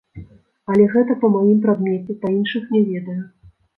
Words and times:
Але 0.75 0.87
гэта 0.93 1.17
па 1.23 1.29
маім 1.35 1.59
прадмеце, 1.65 2.17
па 2.25 2.33
іншых 2.39 2.63
не 2.77 2.81
ведаю. 2.89 3.21